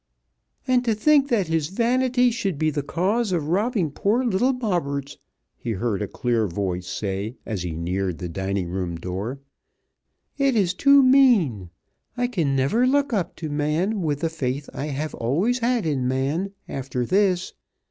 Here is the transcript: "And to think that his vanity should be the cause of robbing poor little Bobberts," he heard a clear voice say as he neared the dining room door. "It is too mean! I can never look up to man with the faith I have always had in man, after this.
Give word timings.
"And 0.67 0.83
to 0.85 0.95
think 0.95 1.27
that 1.29 1.45
his 1.47 1.67
vanity 1.69 2.31
should 2.31 2.57
be 2.57 2.71
the 2.71 2.81
cause 2.81 3.31
of 3.31 3.49
robbing 3.49 3.91
poor 3.91 4.25
little 4.25 4.51
Bobberts," 4.51 5.15
he 5.55 5.73
heard 5.73 6.01
a 6.01 6.07
clear 6.07 6.47
voice 6.47 6.87
say 6.87 7.35
as 7.45 7.61
he 7.61 7.75
neared 7.75 8.17
the 8.17 8.27
dining 8.27 8.69
room 8.69 8.95
door. 8.95 9.41
"It 10.39 10.55
is 10.55 10.73
too 10.73 11.03
mean! 11.03 11.69
I 12.17 12.25
can 12.25 12.55
never 12.55 12.87
look 12.87 13.13
up 13.13 13.35
to 13.35 13.49
man 13.51 14.01
with 14.01 14.21
the 14.21 14.29
faith 14.31 14.67
I 14.73 14.87
have 14.87 15.13
always 15.13 15.59
had 15.59 15.85
in 15.85 16.07
man, 16.07 16.53
after 16.67 17.05
this. 17.05 17.53